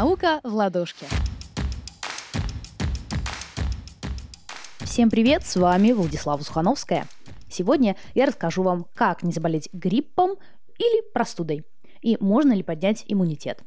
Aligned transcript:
Наука 0.00 0.40
в 0.42 0.54
ладошке. 0.54 1.04
Всем 4.78 5.10
привет, 5.10 5.44
с 5.44 5.56
вами 5.56 5.92
Владислава 5.92 6.40
Сухановская. 6.40 7.06
Сегодня 7.50 7.96
я 8.14 8.24
расскажу 8.24 8.62
вам, 8.62 8.86
как 8.94 9.22
не 9.22 9.30
заболеть 9.30 9.68
гриппом 9.74 10.36
или 10.78 11.02
простудой, 11.12 11.66
и 12.00 12.16
можно 12.18 12.54
ли 12.54 12.62
поднять 12.62 13.04
иммунитет. 13.08 13.62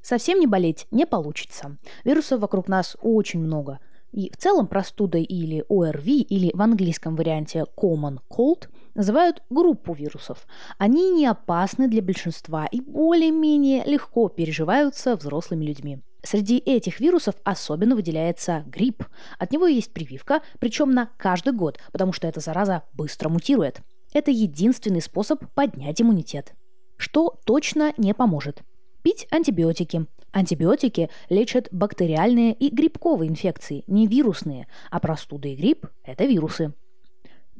Совсем 0.00 0.40
не 0.40 0.46
болеть 0.46 0.86
не 0.90 1.04
получится. 1.04 1.76
Вирусов 2.04 2.40
вокруг 2.40 2.66
нас 2.66 2.96
очень 3.02 3.40
много. 3.40 3.80
И 4.10 4.30
в 4.32 4.38
целом 4.38 4.66
простудой 4.66 5.24
или 5.24 5.66
ОРВИ, 5.68 6.22
или 6.22 6.50
в 6.54 6.62
английском 6.62 7.14
варианте 7.14 7.66
Common 7.76 8.20
Cold, 8.30 8.70
называют 8.94 9.42
группу 9.50 9.92
вирусов. 9.92 10.46
Они 10.78 11.10
не 11.10 11.26
опасны 11.26 11.88
для 11.88 12.02
большинства 12.02 12.66
и 12.66 12.80
более-менее 12.80 13.84
легко 13.84 14.28
переживаются 14.28 15.16
взрослыми 15.16 15.64
людьми. 15.64 16.00
Среди 16.22 16.58
этих 16.58 17.00
вирусов 17.00 17.34
особенно 17.44 17.94
выделяется 17.94 18.64
грипп. 18.66 19.04
От 19.38 19.52
него 19.52 19.66
есть 19.66 19.92
прививка, 19.92 20.42
причем 20.58 20.92
на 20.92 21.10
каждый 21.18 21.52
год, 21.52 21.78
потому 21.92 22.12
что 22.12 22.26
эта 22.26 22.40
зараза 22.40 22.82
быстро 22.94 23.28
мутирует. 23.28 23.80
Это 24.12 24.30
единственный 24.30 25.02
способ 25.02 25.44
поднять 25.54 26.00
иммунитет. 26.00 26.54
Что 26.96 27.38
точно 27.44 27.92
не 27.96 28.14
поможет– 28.14 28.62
Пить 29.04 29.26
антибиотики. 29.30 30.06
Антибиотики 30.32 31.10
лечат 31.28 31.68
бактериальные 31.70 32.54
и 32.54 32.70
грибковые 32.74 33.30
инфекции, 33.30 33.84
не 33.86 34.06
вирусные, 34.06 34.66
а 34.90 34.98
простуда 34.98 35.48
и 35.48 35.54
грипп– 35.54 35.86
это 36.04 36.24
вирусы. 36.24 36.72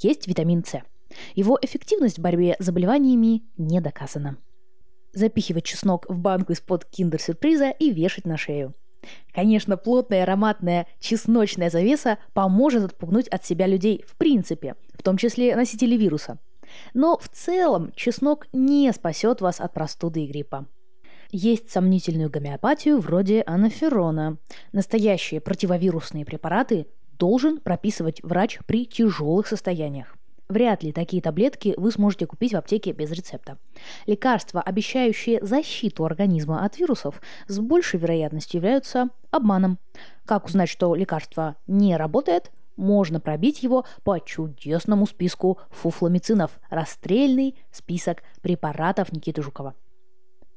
Есть 0.01 0.27
витамин 0.27 0.65
С. 0.65 0.83
Его 1.35 1.59
эффективность 1.61 2.19
в 2.19 2.23
борьбе 2.23 2.57
с 2.59 2.65
заболеваниями 2.65 3.43
не 3.57 3.81
доказана. 3.81 4.37
Запихивать 5.13 5.65
чеснок 5.65 6.07
в 6.09 6.19
банку 6.19 6.53
из-под 6.53 6.85
киндер-сюрприза 6.87 7.71
и 7.71 7.91
вешать 7.91 8.27
на 8.27 8.37
шею. 8.37 8.75
Конечно, 9.33 9.77
плотная 9.77 10.23
ароматная 10.23 10.87
чесночная 10.99 11.71
завеса 11.71 12.19
поможет 12.33 12.85
отпугнуть 12.85 13.29
от 13.29 13.45
себя 13.45 13.67
людей 13.67 14.05
в 14.07 14.17
принципе, 14.17 14.77
в 14.95 15.03
том 15.03 15.17
числе 15.17 15.55
носителей 15.57 15.97
вируса. 15.97 16.39
Но 16.95 17.19
в 17.19 17.29
целом 17.29 17.93
чеснок 17.95 18.47
не 18.53 18.91
спасет 18.93 19.41
вас 19.41 19.61
от 19.61 19.75
простуды 19.75 20.25
и 20.25 20.27
гриппа. 20.27 20.67
Есть 21.31 21.71
сомнительную 21.71 22.31
гомеопатию 22.31 23.01
вроде 23.01 23.43
анаферона. 23.43 24.39
Настоящие 24.73 25.41
противовирусные 25.41 26.25
препараты 26.25 26.87
должен 27.19 27.59
прописывать 27.59 28.23
врач 28.23 28.59
при 28.67 28.87
тяжелых 28.87 29.47
состояниях. 29.47 30.17
Вряд 30.49 30.83
ли 30.83 30.93
такие 30.93 31.23
таблетки 31.23 31.75
вы 31.77 31.91
сможете 31.91 32.27
купить 32.27 32.53
в 32.53 32.57
аптеке 32.57 32.93
без 32.93 33.11
рецепта. 33.11 33.59
Лекарства, 34.07 34.61
обещающие 34.61 35.43
защиту 35.43 36.05
организма 36.05 36.65
от 36.65 36.79
вирусов, 36.79 37.21
с 37.49 37.59
большей 37.59 37.99
вероятностью 37.99 38.59
являются 38.59 39.09
обманом. 39.31 39.79
Как 40.27 40.47
узнать, 40.47 40.69
что 40.69 40.95
лекарство 40.95 41.57
не 41.67 41.97
работает? 41.97 42.51
Можно 42.77 43.21
пробить 43.21 43.63
его 43.63 43.87
по 44.03 44.19
чудесному 44.19 45.07
списку 45.07 45.59
фуфломицинов– 45.71 46.59
расстрельный 46.71 47.55
список 47.71 48.23
препаратов 48.43 49.13
Никиты 49.13 49.43
Жукова. 49.43 49.75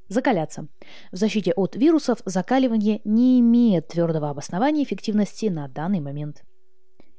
Закаляться. 0.09 0.67
В 1.11 1.17
защите 1.17 1.53
от 1.53 1.75
вирусов 1.75 2.19
закаливание 2.25 3.02
не 3.03 3.39
имеет 3.39 3.89
твердого 3.89 4.30
обоснования 4.30 4.83
эффективности 4.83 5.47
на 5.47 5.67
данный 5.67 5.99
момент. 5.99 6.43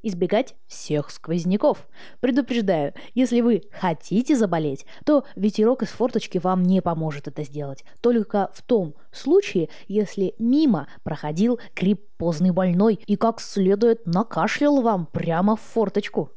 Избегать 0.03 0.55
всех 0.67 1.11
сквозняков. 1.11 1.89
Предупреждаю, 2.21 2.95
если 3.15 3.41
вы 3.41 3.63
хотите 3.73 4.37
заболеть, 4.37 4.87
то 5.05 5.25
ветерок 5.35 5.83
из 5.83 5.89
форточки 5.89 6.39
вам 6.39 6.63
не 6.63 6.81
поможет 6.81 7.29
это 7.29 7.43
сделать. 7.43 7.85
Только 8.01 8.51
в 8.55 8.63
том 8.63 8.95
случае, 9.11 9.69
если 9.89 10.35
мимо 10.39 10.89
проходил 11.03 11.59
гриппозный 11.75 12.53
больной 12.53 13.01
и 13.07 13.17
как 13.17 13.41
следует 13.41 14.07
накашлял 14.07 14.81
вам 14.83 15.07
прямо 15.07 15.57
в 15.57 15.61
форточку. 15.61 16.31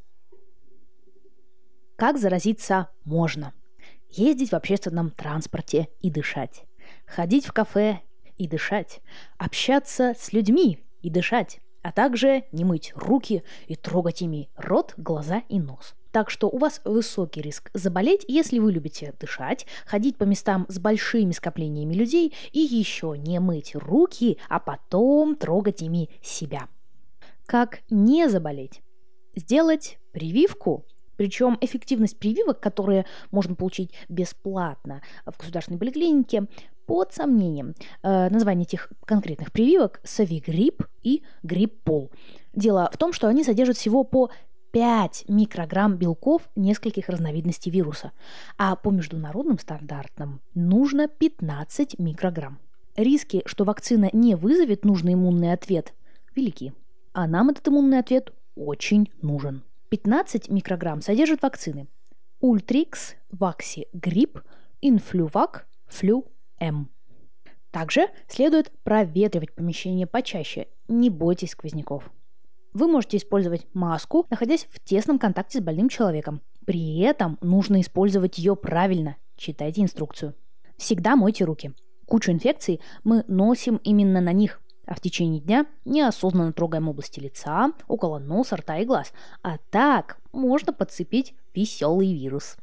Как 1.97 2.17
заразиться 2.17 2.87
можно– 3.05 3.53
ездить 4.11 4.51
в 4.51 4.55
общественном 4.55 5.11
транспорте 5.11 5.87
и 5.99 6.09
дышать, 6.09 6.65
ходить 7.05 7.45
в 7.45 7.53
кафе 7.53 8.01
и 8.37 8.47
дышать, 8.47 9.01
общаться 9.37 10.13
с 10.17 10.33
людьми 10.33 10.79
и 11.01 11.09
дышать, 11.09 11.61
а 11.81 11.91
также 11.91 12.43
не 12.51 12.65
мыть 12.65 12.93
руки 12.95 13.43
и 13.67 13.75
трогать 13.75 14.21
ими 14.21 14.49
рот, 14.55 14.93
глаза 14.97 15.43
и 15.49 15.59
нос. 15.59 15.95
Так 16.11 16.29
что 16.29 16.49
у 16.49 16.57
вас 16.57 16.81
высокий 16.83 17.41
риск 17.41 17.71
заболеть, 17.73 18.25
если 18.27 18.59
вы 18.59 18.73
любите 18.73 19.13
дышать, 19.19 19.65
ходить 19.85 20.17
по 20.17 20.25
местам 20.25 20.65
с 20.67 20.77
большими 20.77 21.31
скоплениями 21.31 21.93
людей 21.93 22.33
и 22.51 22.59
еще 22.59 23.15
не 23.17 23.39
мыть 23.39 23.75
руки, 23.75 24.37
а 24.49 24.59
потом 24.59 25.35
трогать 25.35 25.81
ими 25.81 26.09
себя. 26.21 26.67
Как 27.45 27.79
не 27.89 28.27
заболеть? 28.27 28.81
Сделать 29.35 29.97
прививку 30.11 30.85
причем 31.21 31.55
эффективность 31.61 32.17
прививок, 32.17 32.59
которые 32.59 33.05
можно 33.29 33.53
получить 33.53 33.91
бесплатно 34.09 35.03
в 35.23 35.37
государственной 35.37 35.77
поликлинике, 35.77 36.47
под 36.91 37.13
сомнением. 37.13 37.73
Э, 38.03 38.27
название 38.29 38.65
этих 38.65 38.91
конкретных 39.05 39.53
прививок– 39.53 40.01
Савигрипп 40.03 40.83
и 41.01 41.23
Гриппол. 41.41 42.11
Дело 42.53 42.89
в 42.91 42.97
том, 42.97 43.13
что 43.13 43.29
они 43.29 43.45
содержат 43.45 43.77
всего 43.77 44.03
по 44.03 44.29
5 44.73 45.23
микрограмм 45.29 45.95
белков 45.95 46.49
нескольких 46.57 47.07
разновидностей 47.07 47.71
вируса, 47.71 48.11
а 48.57 48.75
по 48.75 48.91
международным 48.91 49.57
стандартам 49.57 50.41
нужно 50.53 51.07
15 51.07 51.97
микрограмм. 51.97 52.59
Риски, 52.97 53.41
что 53.45 53.63
вакцина 53.63 54.09
не 54.11 54.35
вызовет 54.35 54.83
нужный 54.83 55.13
иммунный 55.13 55.53
ответ, 55.53 55.93
велики. 56.35 56.73
А 57.13 57.25
нам 57.25 57.51
этот 57.51 57.65
иммунный 57.69 57.99
ответ 57.99 58.33
очень 58.55 59.09
нужен. 59.21 59.63
15 59.87 60.49
микрограмм 60.49 60.99
содержит 60.99 61.41
вакцины 61.41 61.87
Ультрикс, 62.41 63.15
Ваксигрип, 63.31 64.41
Инфлювак, 64.81 65.69
Флю-М. 65.87 66.89
Также 67.71 68.09
следует 68.29 68.71
проветривать 68.83 69.53
помещение 69.53 70.07
почаще, 70.07 70.67
не 70.87 71.09
бойтесь 71.09 71.51
сквозняков. 71.51 72.09
Вы 72.73 72.87
можете 72.87 73.17
использовать 73.17 73.67
маску, 73.73 74.25
находясь 74.29 74.67
в 74.71 74.79
тесном 74.79 75.19
контакте 75.19 75.59
с 75.59 75.61
больным 75.61 75.89
человеком. 75.89 76.41
При 76.65 76.99
этом 76.99 77.37
нужно 77.41 77.81
использовать 77.81 78.37
ее 78.37 78.55
правильно. 78.55 79.17
Читайте 79.35 79.81
инструкцию. 79.81 80.35
Всегда 80.77 81.17
мойте 81.17 81.43
руки. 81.43 81.73
Кучу 82.05 82.31
инфекций 82.31 82.79
мы 83.03 83.25
носим 83.27 83.77
именно 83.83 84.21
на 84.21 84.31
них 84.31 84.61
а 84.91 84.95
в 84.95 84.99
течение 84.99 85.39
дня 85.39 85.67
неосознанно 85.85 86.51
трогаем 86.51 86.89
области 86.89 87.21
лица, 87.21 87.71
около 87.87 88.19
носа, 88.19 88.57
рта 88.57 88.79
и 88.79 88.85
глаз. 88.85 89.13
А 89.41 89.57
так 89.69 90.19
можно 90.33 90.73
подцепить 90.73 91.33
веселый 91.53 92.13
вирус. 92.13 92.57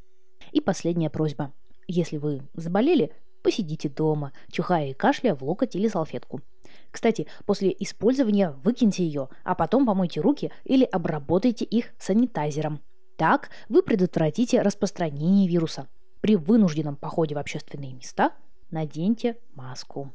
И 0.53 0.61
последняя 0.61 1.09
просьба. 1.09 1.55
Если 1.87 2.19
вы 2.19 2.43
заболели, 2.53 3.13
посидите 3.49 3.89
дома, 3.89 4.33
чухая 4.53 4.89
и 4.89 4.93
кашляя 4.93 5.35
в 5.35 5.43
локоть 5.43 5.75
или 5.75 5.89
салфетку. 5.89 6.43
Кстати, 6.91 7.27
после 7.47 7.75
использования 7.79 8.51
выкиньте 8.63 9.03
ее, 9.03 9.31
а 9.43 9.55
потом 9.55 9.87
помойте 9.87 10.21
руки 10.21 10.53
или 10.65 10.85
обработайте 10.85 11.65
их 11.65 11.87
санитайзером. 11.99 12.83
Так 13.17 13.49
вы 13.71 13.83
предотвратите 13.83 14.61
распространение 14.61 15.49
вируса. 15.49 15.89
При 16.21 16.37
вынужденном 16.37 16.97
походе 16.97 17.35
в 17.35 17.39
общественные 17.39 17.95
места 17.95 18.33
наденьте 18.71 19.39
маску. 19.55 20.13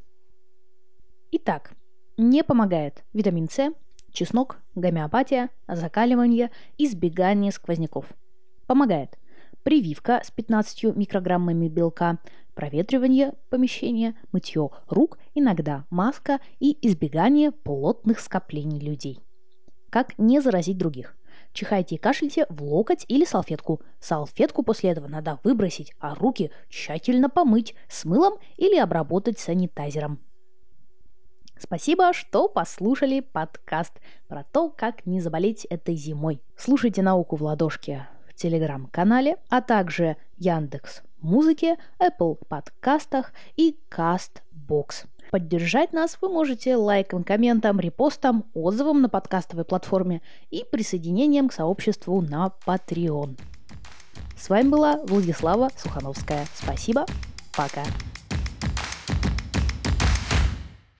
Итак, 1.32 1.72
не 2.16 2.44
помогает 2.44 3.02
витамин 3.12 3.48
С, 3.50 3.72
чеснок, 4.12 4.58
гомеопатия, 4.76 5.50
закаливание, 5.66 6.52
избегание 6.78 7.50
сквозняков. 7.50 8.06
Помогает 8.68 9.18
прививка 9.64 10.20
с 10.22 10.30
15 10.30 10.94
микрограммами 10.94 11.68
белка, 11.68 12.18
проветривание 12.54 13.34
помещения, 13.50 14.14
мытье 14.32 14.70
рук, 14.88 15.18
иногда 15.34 15.84
маска 15.90 16.40
и 16.60 16.76
избегание 16.86 17.50
плотных 17.50 18.20
скоплений 18.20 18.80
людей. 18.80 19.20
Как 19.90 20.18
не 20.18 20.40
заразить 20.40 20.78
других? 20.78 21.16
Чихайте 21.52 21.94
и 21.94 21.98
кашляйте 21.98 22.46
в 22.48 22.62
локоть 22.64 23.04
или 23.06 23.24
салфетку. 23.24 23.80
Салфетку 24.00 24.64
после 24.64 24.90
этого 24.90 25.06
надо 25.06 25.38
выбросить, 25.44 25.92
а 26.00 26.14
руки 26.14 26.50
тщательно 26.68 27.30
помыть 27.30 27.74
с 27.88 28.04
мылом 28.04 28.38
или 28.56 28.76
обработать 28.76 29.38
санитайзером. 29.38 30.18
Спасибо, 31.56 32.12
что 32.12 32.48
послушали 32.48 33.20
подкаст 33.20 33.92
про 34.26 34.42
то, 34.42 34.68
как 34.68 35.06
не 35.06 35.20
заболеть 35.20 35.64
этой 35.66 35.94
зимой. 35.94 36.42
Слушайте 36.56 37.02
«Науку 37.02 37.36
в 37.36 37.42
ладошке» 37.42 38.08
в 38.28 38.34
телеграм-канале, 38.34 39.36
а 39.48 39.60
также 39.60 40.16
Яндекс 40.36 41.02
Музыке, 41.24 41.76
Apple 41.98 42.38
подкастах 42.48 43.32
и 43.56 43.76
Castbox. 43.90 45.06
Поддержать 45.30 45.92
нас 45.92 46.18
вы 46.20 46.28
можете 46.28 46.76
лайком, 46.76 47.24
комментом, 47.24 47.80
репостом, 47.80 48.44
отзывом 48.54 49.02
на 49.02 49.08
подкастовой 49.08 49.64
платформе 49.64 50.22
и 50.50 50.64
присоединением 50.70 51.48
к 51.48 51.52
сообществу 51.52 52.20
на 52.20 52.52
Patreon. 52.66 53.38
С 54.36 54.48
вами 54.48 54.68
была 54.68 54.98
Владислава 54.98 55.70
Сухановская. 55.76 56.46
Спасибо. 56.54 57.06
Пока. 57.56 57.82